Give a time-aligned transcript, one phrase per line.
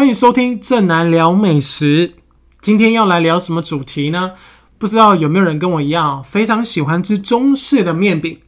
[0.00, 2.14] 欢迎收听正南聊美食。
[2.62, 4.32] 今天要来聊什么主题呢？
[4.78, 8.40] 不知道有没有人跟我一样，非常喜欢吃中式的面饼，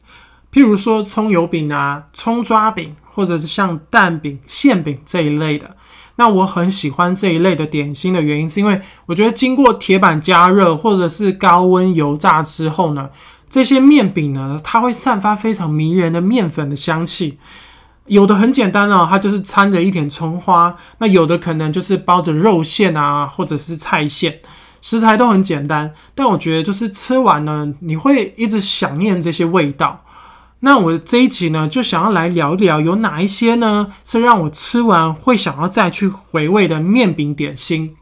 [0.51, 5.77] 譬如说葱油饼啊、葱抓饼，或者是像蛋饼、馅饼这一类的。
[6.15, 13.11] 那我很喜欢这一类的点心的原因，是因为我觉得经过铁板加热或者是高温油炸之后呢，
[13.47, 17.37] 这些面饼呢，它会散发非常迷人的面粉的香气。
[18.07, 24.39] 有的很简单哦，它就是掺着一点葱花；那有的可能就是包着肉馅啊，或者是菜馅，
[24.81, 25.93] 食材都很简单。
[26.13, 30.03] 但我觉得就是吃完呢，你会一直想念这些味道。
[30.59, 37.95] 那我这一集呢，就想要来聊一聊，有哪一些呢是让我吃完会想要再去回味的面饼点心。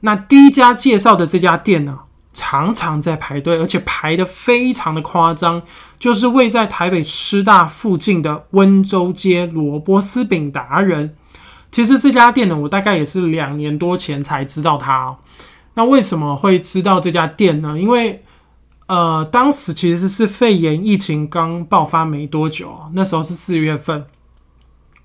[0.00, 1.98] 那第一家介绍的这家店呢，
[2.38, 5.60] 常常在排队，而且排的非常的夸张，
[5.98, 11.16] 就是位在台北师大附近的温州街萝卜丝饼达人。
[11.72, 15.16] 其实这家店呢，我大概也是两年多前才知道它。
[15.74, 17.76] 那为什么会知道这家店呢？
[17.76, 18.22] 因为
[18.86, 24.06] 呃，当时其实是肺炎疫情刚爆发没多久，那时候是四月份。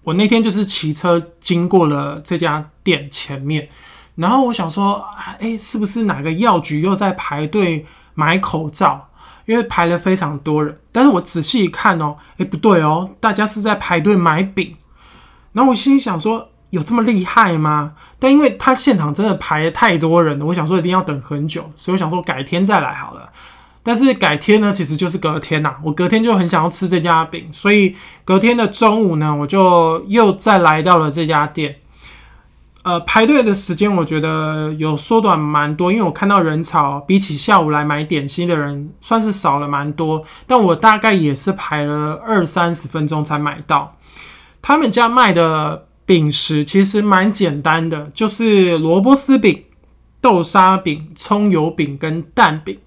[0.03, 3.69] 我那天就是骑车经过了这家店前面，
[4.15, 5.03] 然后我想说，
[5.39, 9.09] 哎，是不是哪个药局又在排队买口罩？
[9.45, 10.79] 因为排了非常多人。
[10.91, 14.75] 但是我仔细一看哦，哎，不对哦，大家是在排队买饼。
[15.51, 17.93] 然后我心想说，有这么厉害吗？
[18.19, 23.29] 但因为他现场真的排太多人了，我想说一定要等很久，所以我想说改天再来好了。
[23.81, 25.75] 但是改天呢，其实就是隔天呐。
[25.83, 31.75] 我隔天就很想要吃这家饼，所以隔天的中午呢，我就又再来到了这家店。
[32.83, 40.23] 呃，排队的时间我觉得有缩短蛮多，因为我看到人潮比起下午来买点心的人算是少了蛮多。
[40.45, 43.95] 但我大概也是排了二三十分钟才买到。
[44.61, 49.63] 他们家卖的饼食其实蛮简单的，就是萝卜丝饼、
[50.19, 52.77] 豆沙饼、葱油饼跟蛋饼。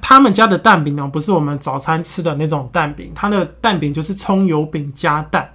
[0.00, 5.50] 他们家的蛋饼呢，不是我们早餐吃的那种蛋饼，它的蛋饼就是葱油饼加蛋，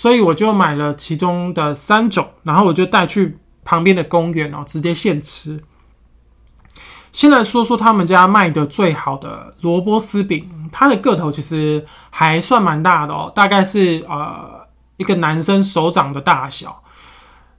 [0.00, 5.62] 所以我就买了其中的三种，然后我就带去旁边的公园哦，直接现吃。
[7.12, 14.66] 先来说说他们家卖的最好的萝卜丝饼，它的个头其实还算蛮大的哦，大概是呃
[14.96, 16.82] 一个男生手掌的大小。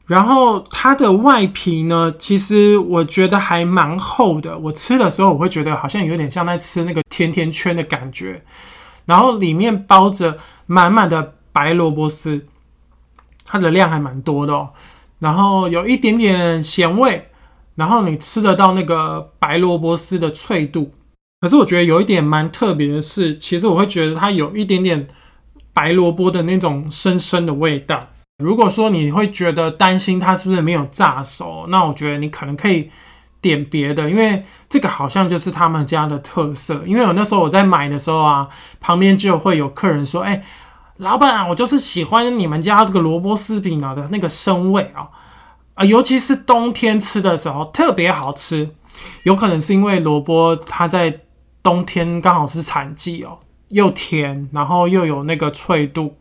[0.08, 4.58] 然后它的外皮呢，其实我觉得还蛮厚的。
[4.58, 8.44] 我吃的时候，我会觉得好像有点像在吃那个甜甜圈的感觉。
[9.06, 10.35] 然后里面包着
[10.66, 12.45] 满满的白萝卜丝，
[13.45, 14.72] 它的量还蛮多的哦。
[15.19, 17.29] 然后有一点点咸味，
[17.75, 20.94] 然后你吃得到那个白萝卜丝的脆度。
[21.41, 25.07] 可是我觉得有一点蛮特别的是，其实我会觉得它有一点点
[25.73, 28.07] 白萝卜的那种生生的味道。
[28.44, 32.90] 如果说你会觉得担心它是不是没有炸熟，那我觉得你可能可以
[33.40, 36.84] 点别的，因为这个好像就是他们家的特色。
[36.85, 38.47] 因为我那时候我在买的时候啊，
[38.79, 40.44] 旁边就会有客人说：“哎，
[41.01, 45.09] 老板，我就是喜欢你们家这个萝卜丝饼啊的那个生味啊，
[45.73, 48.69] 啊，尤其是冬天吃的时候特别好吃。
[49.23, 51.22] 有可能是因为萝卜它在
[51.63, 56.17] 冬天刚好是产季哦，又甜，然后又有那个脆度。”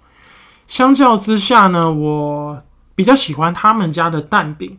[0.67, 2.63] 相较之下呢，我
[2.95, 4.79] 比较喜欢他们家的蛋饼。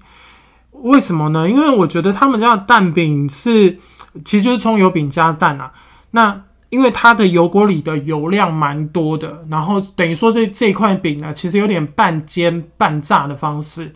[0.71, 1.47] 为什么呢？
[1.47, 3.77] 因为我觉得他们家的蛋饼是，
[4.25, 5.71] 其实就是葱油饼加蛋啊。
[6.09, 6.41] 那
[6.71, 13.93] 因为它的油锅里的油量蛮多的，然后等于说这这块饼呢，其实有点半煎半炸的方式。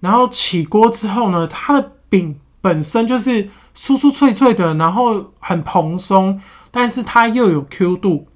[0.00, 3.44] 然后起锅之后呢，它的饼本身就是
[3.76, 6.40] 酥酥脆脆的，然后很蓬松，
[6.72, 8.26] 但是它又有 Q 度。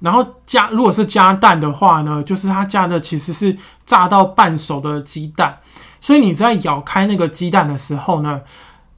[0.00, 3.56] 然后加，如果是加蛋的话呢，就是它加的其实是
[3.86, 5.56] 炸到半熟的鸡蛋，
[6.00, 8.40] 所以你在咬开那个鸡蛋的时候呢，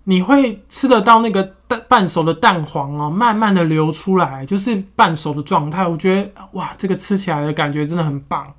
[0.05, 5.87] 你会吃得到那个蛋半熟的蛋黄哦，慢慢的流出来，就是半熟的状态。
[5.87, 8.53] 我觉得哇，这个吃起来的感觉真的很棒。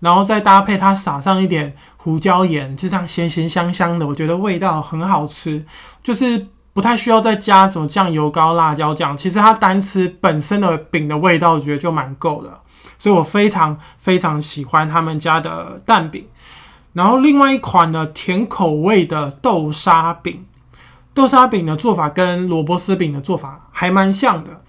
[0.00, 5.64] 然后再搭配它撒上一点胡椒盐，就这样咸咸香香的，我觉得味道很好吃，
[6.02, 6.46] 就是。
[6.76, 12.52] 不太需要再加什么酱油膏、辣椒酱，其实它单吃本身的饼的味道，我觉得就蛮够的。
[12.98, 16.26] 所以我非常非常喜欢他们家的蛋饼。
[16.92, 20.44] 然后另外一款呢，甜口味的豆沙饼，
[21.16, 24.60] 豆沙饼的做法跟萝卜丝饼的做法还蛮像的，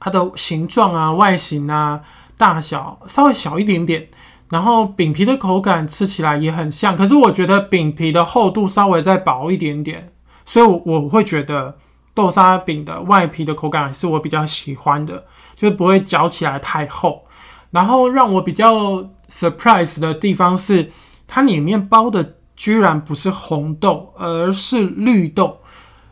[0.00, 2.00] 它的形状啊、外形啊、
[2.38, 4.08] 大小稍微小一点点，
[4.48, 10.10] 然后饼皮的口感吃起来也很像，可是我觉得饼皮的厚度稍微再薄一点点。
[10.46, 11.76] 所以，我会觉得
[12.14, 17.22] 豆沙饼的外皮的口感是我比较喜欢的，就不会嚼起来太厚。
[17.70, 20.90] 然后让我比较 surprise 的地方是，
[21.26, 25.60] 它里面包的居然不是红豆，而是绿豆。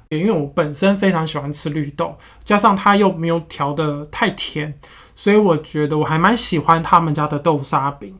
[0.08, 4.78] 因为我本身非常喜欢吃绿豆，加上它又没有调的太甜，
[5.14, 8.14] 所以我觉得我还蛮喜欢他们家的豆沙饼。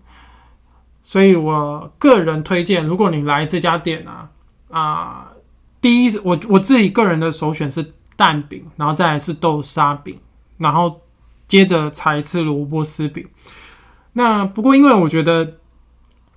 [1.03, 4.31] 所以我个人推荐，如果你来这家店啊
[4.71, 5.33] 啊，
[5.83, 10.19] 第一我我自己个人的首选是蛋饼，然后再来是豆沙饼，
[10.57, 11.03] 然后
[11.47, 13.29] 接着才是萝卜丝饼。
[14.15, 15.59] 那不过因为我觉得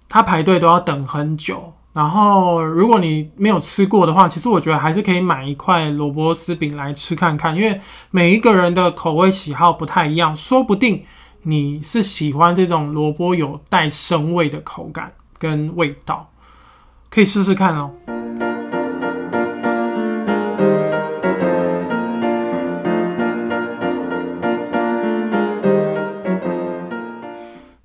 [0.10, 1.75] 他排队都要等很久。
[1.96, 7.80] 然后，如果你没有吃过的话，其实我觉得还是可以买一块萝卜丝饼来吃看看，因为
[8.12, 11.06] 每一个人的口味喜好不太一样，说不定
[11.44, 16.30] 你是喜欢这种萝卜有带生味的口感跟味道，
[17.10, 17.92] 可以试试看哦。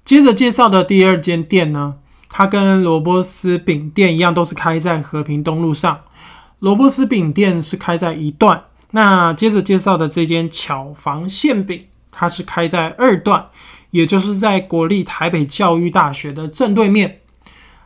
[0.04, 1.99] 接着介绍的第二间店呢？
[2.30, 6.00] 它跟萝卜丝饼店一样，都是开在和平东路上。
[6.60, 8.62] 萝卜丝饼店是开在一段，
[8.92, 13.46] 那接着介绍的这间巧房馅饼，它是开在二段，
[13.90, 17.20] 也就是在国立台北教育大学的正对面。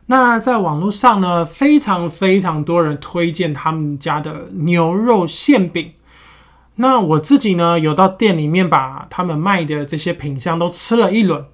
[0.06, 5.92] 那在网络上呢，非常非常多人推荐他们家的牛肉馅饼。
[6.74, 11.46] 那我自己呢，有到店里面把他们卖的这些品相都吃了一轮。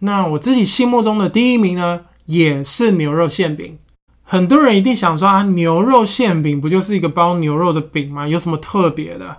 [0.00, 2.00] 那我自己心目中的第一名呢？
[2.28, 3.78] 也是牛肉馅饼，
[4.22, 8.28] 很多人一定想说啊，牛肉馅饼不就是一个包牛肉的饼吗？
[8.28, 9.38] 有什么特别的？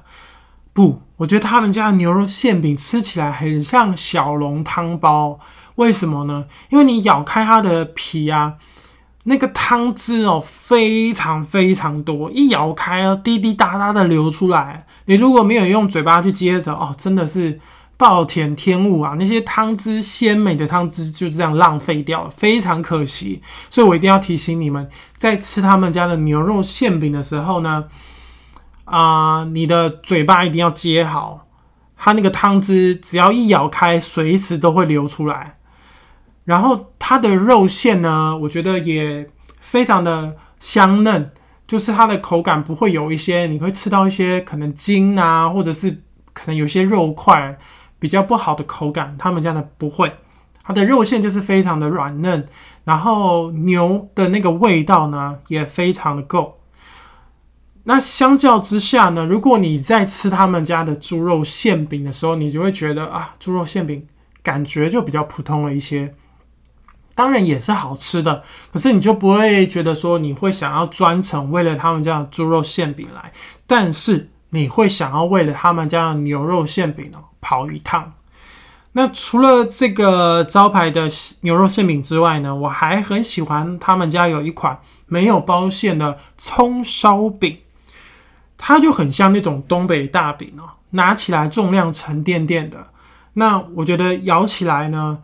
[0.73, 5.39] 不，我觉得他们家的牛肉馅饼吃起来很像小笼汤包。
[5.75, 6.45] 为什么呢？
[6.71, 8.55] 因为你咬开它的皮啊，
[9.25, 14.87] 那个汤汁哦，非常非常多，一咬开哦，滴滴答答的流出来。
[15.05, 17.59] 你如果没有用嘴巴去接着哦，真的是。
[17.99, 19.17] 暴殄天物啊！
[19.19, 23.41] 那些汤汁鲜美的汤汁就这样浪费掉了，非常可惜。
[23.69, 27.87] 所以我一定要提醒你们，在吃他们家的牛肉馅饼的时候呢，
[28.85, 31.45] 啊，你的嘴巴一定要接好，
[31.97, 35.57] 它那个汤汁只要一咬开，随时都会流出来。
[36.45, 39.27] 然后它的肉馅呢，我觉得也
[39.59, 41.31] 非常的香嫩，
[41.67, 47.57] 就是它的口感不会有一些，你会吃到一些可能筋啊，或者是可能有些肉块。
[47.99, 50.11] 比较不好的口感，他们家的不会，
[50.63, 52.47] 它的肉馅就是非常的软嫩，
[52.85, 56.55] 然后牛的那个味道呢也非常的够。
[57.83, 64.05] 那相较之下呢，如果你在吃他们家的猪肉馅饼的时候，你就会觉得啊，猪肉馅饼
[64.43, 66.13] 感觉就比较普通了一些，
[67.15, 73.31] 当然也是好吃的，可是你就不会觉得说你会想要专程为了他们家的猪肉馅饼来，
[73.65, 77.23] 但是你会想要为了他们家的牛肉馅饼哦。
[77.41, 78.13] 跑一趟。
[78.93, 81.07] 那除了这个招牌的
[81.41, 87.59] 牛肉馅饼之外呢，我还很喜欢他们家有一款没有包馅的葱烧饼，
[88.57, 92.87] 它就很像那种东北大饼哦，拿起来重量沉甸甸的。
[93.33, 95.19] 那我觉得咬起来呢，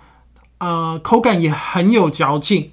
[0.60, 2.72] 呃，口感也很有嚼劲，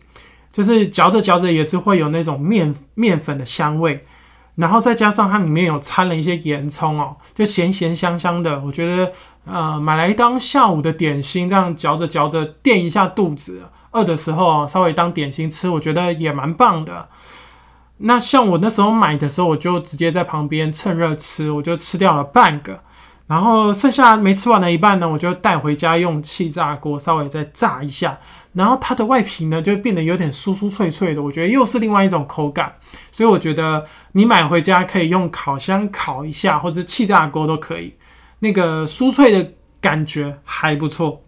[0.52, 4.04] 就是嚼着嚼着也是会有那种面面粉的香味。
[4.56, 8.60] 然后再加上它里面有掺了一些盐葱哦，就咸咸香香的。
[8.60, 9.10] 我觉得，
[9.44, 17.08] 呃，买来当下午的点心，这样嚼着嚼着垫一下肚子，饿的时候稍微当点心吃，我觉得也蛮棒的。
[17.98, 22.82] 那像我那时候买的时候，我就直接在旁边趁热吃，我就吃掉了半个。
[23.28, 28.18] 然后剩下没吃完的一半呢，我就带回家用气炸锅稍微再炸一下，
[28.52, 32.74] 然后它的外皮呢就变得有点酥酥脆脆的，我觉得又是另外一种口感。
[33.10, 37.94] 所以我觉得你买回家可以用烤箱烤一下，或者气炸锅都可以，
[38.42, 41.22] 那个酥脆的感觉还不错。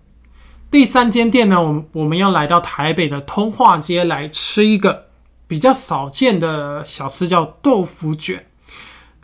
[0.68, 5.06] 第三间店呢，我我们要来到台北的通化街来吃一个
[5.46, 8.46] 比较少见的小吃，叫豆腐卷。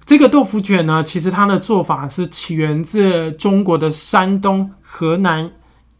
[0.06, 5.50] 这个豆腐卷呢，其实它的做法是起源自中国的山东、河南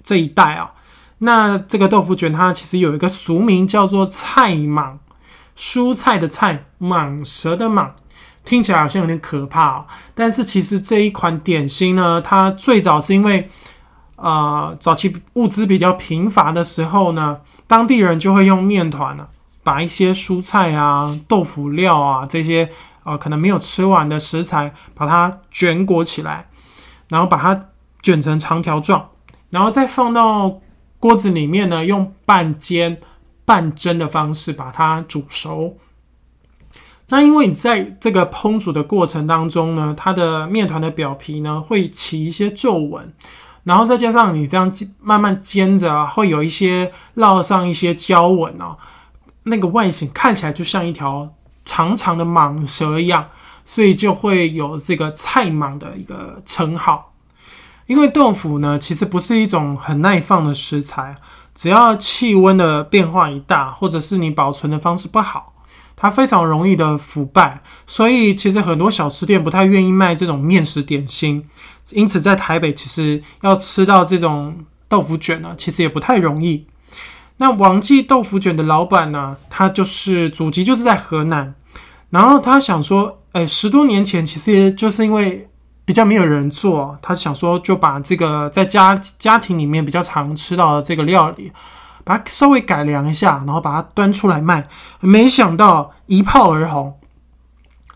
[0.01, 0.75] 这一带啊。
[1.19, 4.99] 那这个豆腐卷它其实有一个俗名叫做菜蟒，
[5.59, 7.91] 蔬菜的菜，蟒蛇的蟒，
[8.51, 9.87] 听起来好像有点可怕。
[10.15, 13.49] 但是其实这一款点心呢，它最早是因为
[14.17, 19.29] 呃早期物资比较贫乏的时候呢，当地人就会用面团呢，
[19.63, 22.69] 把一些蔬菜啊、豆腐料啊这些。
[23.03, 26.47] 啊，可能没有吃完的食材，把它卷裹起来，
[27.09, 27.69] 然后把它
[28.03, 29.09] 卷成长条状，
[29.49, 30.61] 然后再放到
[30.99, 33.01] 锅子里面呢，用半煎
[33.47, 35.79] 半蒸的方式把它煮熟。
[37.11, 43.13] 那因为你在这个烹煮的过程当中呢，它的面团的表皮呢会起一些皱纹，
[43.65, 48.77] 然后再加上你这样慢慢煎着，会有一些烙上一些胶纹哦，
[49.43, 51.29] 那个外形看起来就像一条
[51.65, 53.27] 长长的蟒蛇一样，
[53.65, 57.13] 所以就会有这个菜蟒的一个称号。
[57.87, 61.17] 因为豆腐呢，其实不是一种很耐放的食材，
[61.57, 65.53] 只要气温的变化一大，或者是你保存的方式不好。
[66.03, 71.45] 它非常容易的腐败，所以其实很多小吃店不太愿意卖这种面食点心。
[71.93, 74.57] 因此，在台北其实要吃到这种
[74.89, 76.67] 豆腐卷呢，其实也不太容易。
[77.37, 81.55] 那王记豆腐卷的老板呢，他就是祖籍就是在河南，
[82.09, 85.51] 然后他想说，哎，十多年前其实就是因为
[85.85, 91.53] 比较没有人做，他想说就把这个在家家庭里面比较常吃到的这个料理。
[92.05, 94.67] 把它稍微改良一下，然后把它端出来卖，
[95.01, 96.99] 没想到一炮而红，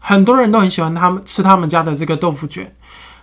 [0.01, 2.75] 很多人都很喜欢他们吃他们家的这个豆腐卷。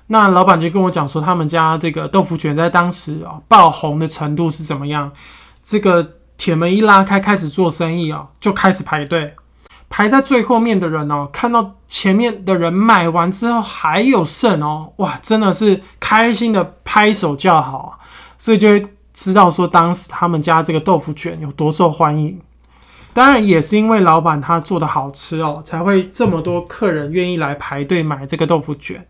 [0.07, 5.11] 那老板就跟我讲说，他们家这个豆腐卷在当时啊爆红的程度是怎么样？
[5.63, 9.35] 这个铁门一拉开，开始做生意啊，就开始排队，
[9.89, 17.99] 排在最后面的人哦，看到前面的人买完之后还有剩哦，哇，真的是开心的拍手叫好，
[18.37, 18.67] 所以就。
[19.23, 22.41] 知道说当时他们家这个豆腐卷有多受欢迎，
[23.13, 29.05] 当然也是因为老板他做的好吃哦，才会这么多客人愿意来排队买这个豆腐卷。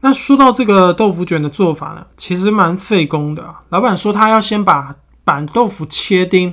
[0.00, 3.54] 那说到这个豆腐卷的做法呢，其实蛮费工的。
[3.68, 4.92] 老板说他要先把
[5.22, 6.52] 板豆腐切丁，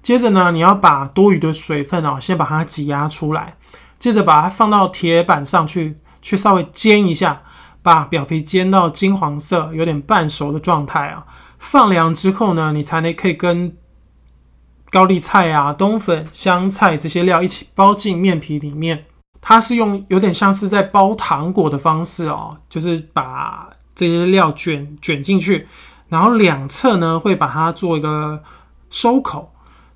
[0.00, 3.56] 接着呢你要把多余的水分哦先把它挤压出来，
[3.98, 7.42] 接着把它放到铁板上去，去稍微煎一下，
[7.82, 11.26] 把表皮煎到金黄色，有点半熟的状态啊。
[11.64, 13.74] 放凉之后呢，你才能可以跟
[14.90, 19.06] 高丽菜啊、冬粉、香菜这些料一起包进面皮里面。
[19.40, 25.66] 它是用有点像是在包糖果的方式哦，就是把这些料卷卷进去，
[26.08, 28.40] 然后两侧呢会把它做一个
[28.88, 29.52] 收口，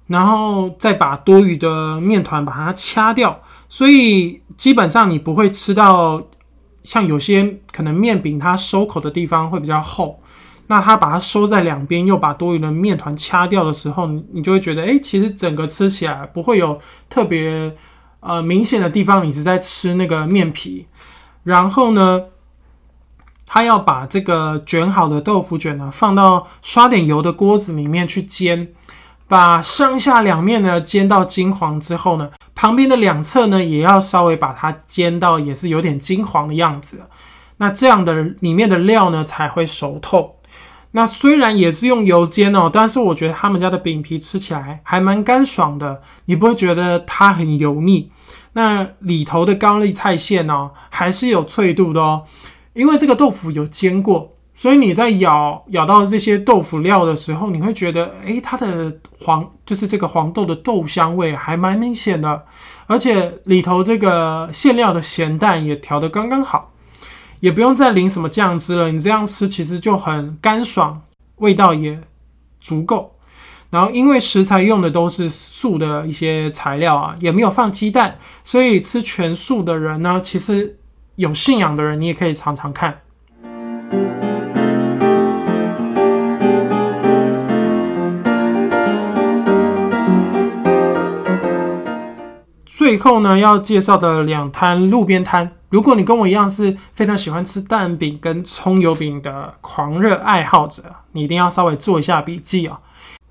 [0.06, 3.40] 然后再把多余的面团把它掐掉。
[3.68, 6.22] 所以基本上你不会吃到
[6.82, 10.20] 像有些可能面饼它收口的地方会比较厚。
[10.68, 17.74] 那它把它收在两边，又把多余的面团掐掉的时候，你就会觉得，哎，其实整个吃起来不会有特别
[18.20, 20.86] 呃明显的地方，你是在吃那个面皮。
[21.42, 22.22] 然后呢，
[23.46, 28.68] 他要把这个卷好的豆腐卷呢，放到刷点油的锅子里面去煎，
[29.26, 37.00] 把上下两面呢煎到金黄之后呢，旁边的两侧呢也要稍微把它煎到也是有点金黄的样子。
[37.56, 40.37] 那这样的里面的料呢才会熟透。
[40.92, 48.10] 那虽然也是用油煎哦，但是我觉得他们家的饼皮吃起来还蛮干爽的，你不会觉得它很油腻。
[48.54, 52.24] 那里头的高丽菜馅呢，还是有脆度的哦，
[52.72, 62.44] 因为这个豆腐有煎过，所以你在咬咬到这些豆腐料的时候，你会觉得，诶，它的黄就是这个黄豆的豆香味还蛮明显的，
[62.86, 66.72] 而且里头这个馅料的咸淡也调得刚刚好。
[67.40, 71.00] 也不用再淋什么酱汁了，你这样吃其实就很干爽，
[71.36, 72.00] 味道也
[72.60, 73.14] 足够。
[73.70, 80.78] 然后因为食材用的都是素的一些材料啊，也没有放鸡蛋，所以吃全素的人呢，其实
[81.16, 83.00] 有信仰的人，你也可以尝尝看。
[92.64, 95.57] 最后呢，要介绍的两摊路边摊。
[95.70, 100.82] 如果你跟我一样是非常喜欢吃蛋饼跟葱油饼的狂热爱好者，
[101.12, 102.78] 你一定要稍微做一下笔记哦。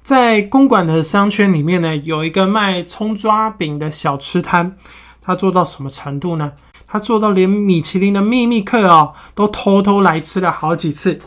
[0.03, 4.75] 在公馆的商圈里面呢，有一个卖葱抓饼的小吃摊，
[5.21, 6.53] 他做到什么程度呢？
[6.87, 11.19] 他做到连米其林的秘密客哦，都偷偷来吃了好几次，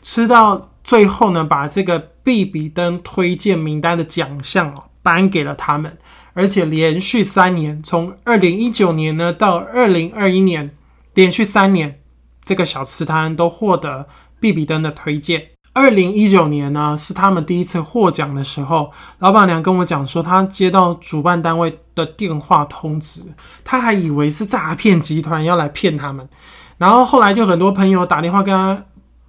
[0.00, 5.98] 吃到最后呢，把这个必比登推荐名单的奖项哦，颁给了他们。
[6.34, 10.74] 而且连续三年，从二零一九年呢到二零二一年，
[11.14, 12.00] 连续三年，
[12.44, 14.06] 这个小吃摊都获得
[14.40, 15.48] 必比登的推荐。
[15.74, 23.22] 二零一九年呢是他们第一次获奖的时候，老板娘跟我讲说，她接到主办单位的电话通知，
[23.64, 26.28] 她还以为是诈骗集团要来骗他们，
[26.76, 28.84] 然后后来就很多朋友打电话跟他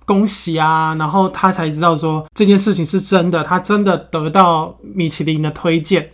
[0.05, 6.09] 恭喜啊，然后他才知道说这件事情是真的，他真的得到米其林的推荐。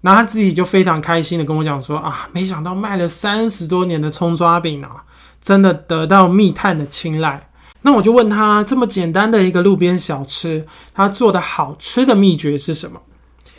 [0.00, 5.02] 然后他自己就非常开心的跟我讲说啊，没想到卖了三十多年的葱抓饼啊，
[5.40, 7.48] 真的得到密探的青睐。
[7.82, 13.00] 那我就问他，这么简单的一个路边小吃，他做的好吃的秘诀是什么？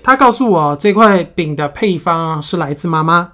[0.03, 3.31] 他告诉我，这块饼的配方是来自妈妈，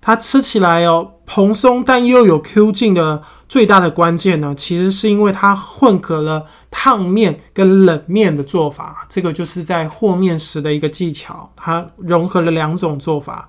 [0.00, 13.48] 它吃起来哦蓬松但又有 Q 劲的最大的关键呢，其实是因为它混合了烫面跟冷面的做法，这个就是在和面时的一个技巧，它融合了两种做法。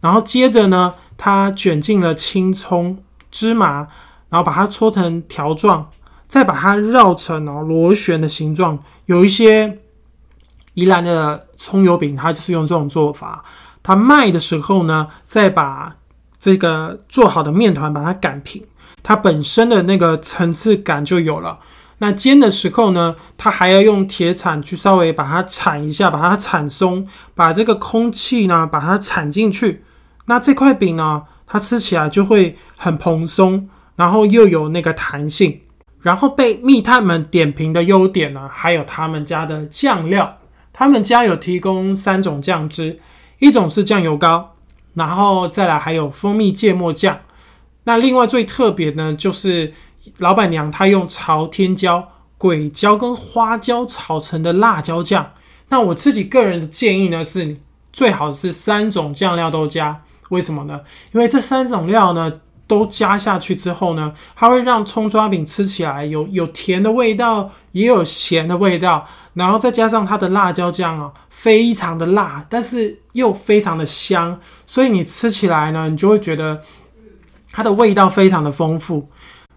[0.00, 2.96] 然后接着呢，它卷进了青葱、
[3.30, 3.86] 芝麻，
[4.30, 5.90] 然后把它搓成条状，
[6.26, 8.78] 再把它绕成哦螺旋的形状。
[9.04, 9.78] 有一些
[10.74, 13.44] 宜兰的葱油饼，它就是用这种做法。
[13.82, 15.94] 它卖的时候呢，再把
[16.38, 18.64] 这个做好的面团把它擀平。
[19.08, 21.60] 它本身的那个层次感就有了。
[21.98, 29.84] 那煎的时候呢，它还要用铁铲去稍微把它铲一下，把它铲松，把这个空气呢把它铲进去。
[30.24, 35.60] 那这块饼呢，它吃起来就会很蓬松，然后又有那个弹性。
[36.02, 40.38] 然后被密探们点评的优点呢，还有他们家的酱料。
[40.72, 42.98] 他们家有提供三种酱汁，
[43.38, 44.56] 一种是酱油膏，
[44.94, 47.20] 然后再来还有蜂蜜芥末酱。
[47.88, 49.72] 那另外最特别呢，就是
[50.18, 55.32] 老板娘她用朝天椒、鬼椒跟花椒炒成的辣椒酱。
[55.68, 57.56] 那我自己个人的建议呢，是
[57.92, 60.02] 最好是三种酱料都加。
[60.30, 60.80] 为什么呢？
[61.12, 76.60] 因为这三种料呢都加下去之后呢，它会让葱抓饼吃起来有有甜的味道，也有咸的味道，然后再加上它的辣椒酱啊，非常的辣，但是又非常的香，所以你吃起来呢，你就会觉得。
[77.56, 79.08] 它的味道非常的丰富。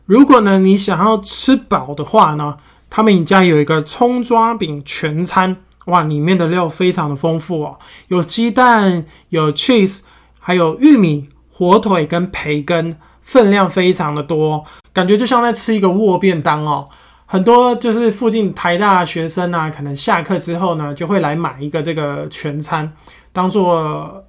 [0.05, 2.55] 如果呢你想要吃饱的话呢，
[2.89, 7.77] 他们家有一个葱抓饼全餐，哇，里面的料非常的丰富哦，
[8.07, 9.99] 有鸡蛋，有 cheese，
[10.39, 14.63] 还有玉米、火腿跟培根，分量非常的多，
[14.93, 16.87] 感觉就像在吃一个卧便当哦。
[17.25, 22.93] 很多就是附近台大学生啊，可能下课之后呢，就会来买一个这个全餐，
[23.33, 24.23] 当做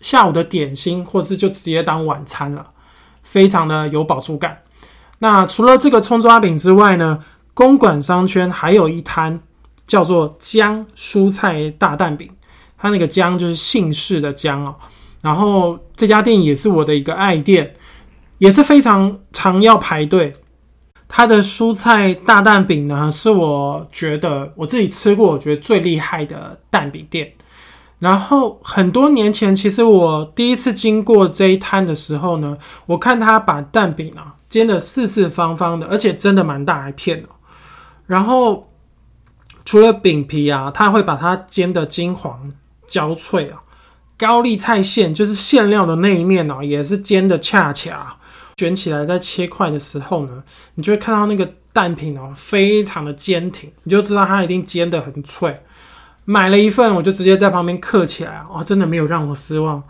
[0.00, 2.71] 下午的点心，或是就直接当晚餐了。
[3.22, 4.62] 非常的有饱足感。
[5.18, 7.22] 那除了这个葱抓饼之外呢，
[7.54, 9.40] 公馆商圈还有一摊
[9.86, 12.28] 叫做姜蔬菜大蛋饼，
[12.76, 14.74] 它那个姜就是姓氏的姜哦。
[15.22, 17.74] 然后这家店也是我的一个爱店，
[18.38, 20.32] 也是非常常要排队。
[21.06, 27.30] 它的蔬菜大蛋饼呢，是我觉得我自己吃过，我觉得最厉害的蛋饼店。
[28.02, 37.28] 然后很多年前，其实我第一次经过这一摊的时候呢，我看他把蛋饼啊煎的四四方方的，而且真的蛮大一片哦。
[38.06, 38.68] 然后
[39.64, 42.52] 除了饼皮啊，他会把它煎的金黄
[42.88, 43.62] 焦脆啊。
[44.18, 48.16] 高丽菜馅就是馅料的那一面哦，也是煎的恰恰。
[48.56, 50.42] 卷起来在切块的时候呢，
[50.74, 55.56] 你就会看到那个蛋饼哦，非常的坚挺，你就知道它一定煎的很脆。
[56.24, 59.82] 买了一份，我就直接在旁边刻起来哦，真的没有让我失望。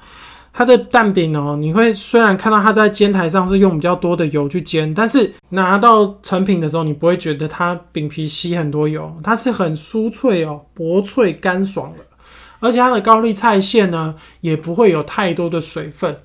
[0.54, 12.04] 它的蛋饼哦，你会虽然看到它在煎台上是用比较多的油去煎，但是拿到成品的时候，你不会觉得它饼皮吸很多油，它是很酥脆哦，薄脆干爽的。
[12.60, 16.16] 而且它的高丽菜馅呢，也不会有太多的水分，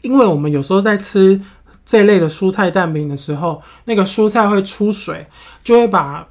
[0.00, 1.40] 因为我们有时候在吃
[1.84, 5.26] 这类的蔬菜蛋饼的时候，那个蔬菜会出水，
[5.62, 6.26] 就会把。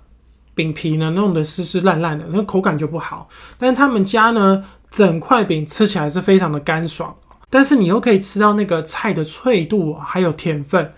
[0.55, 3.29] 饼皮呢弄得湿湿烂烂的，那口感就不好。
[3.59, 7.15] 但是他们家呢，整块饼吃起来是非常的干爽，
[7.49, 10.93] 但是你又可以吃到那个菜的脆度还有甜分，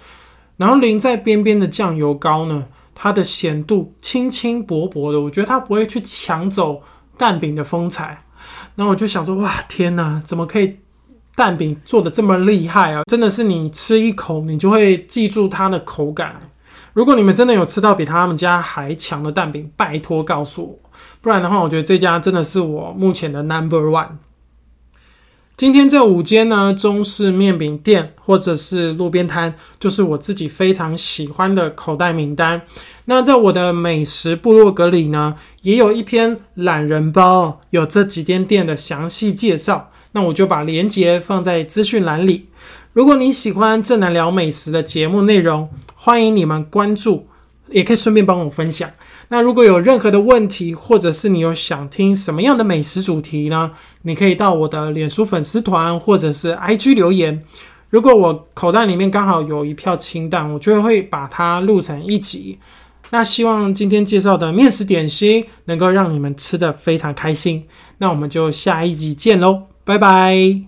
[0.56, 2.66] 然后淋在边边的酱油膏呢，
[2.96, 6.82] 它的咸度轻轻薄薄的，我觉得它不会去抢走
[7.18, 8.24] 蛋饼的风采。
[8.76, 10.78] 然后我就想说，哇，天哪，怎么可以
[11.36, 13.02] 蛋饼做的这么厉害啊？
[13.10, 16.36] 真的是你吃一口，你就会记住它的口感。
[16.98, 20.90] 如果你们真的有吃到比他们家还强的蛋饼，拜托告诉我，
[21.22, 24.14] 不然的话，我觉得这家真的是我目前的 number one。
[25.56, 32.64] 今天这五间呢，中式面饼店或者是路边摊，就是我自己非常喜欢的口袋名单。
[33.06, 39.92] 那在我的美食部落格里呢，也有一篇懒人包，有这几间店的详细介绍。
[40.14, 42.48] 那我就把链接放在资讯栏里。
[42.94, 47.28] 如果你喜欢正南聊美食的节目内容，欢迎你们关注，
[47.70, 48.90] 也可以顺便帮我分享。
[49.30, 53.72] 那如果有任何的问题，或者是你有想听什么样的美食主题呢？
[54.04, 57.44] 你可以到我的脸书粉丝团或者是 IG 留言。
[57.90, 62.60] 如果我口袋里面刚好有一票清淡，我就会把它录成一集。
[63.10, 67.66] 那希望今天介绍的面食点心能够让你们吃的非常开心。
[67.98, 70.67] 那我们就下一集见喽，拜拜。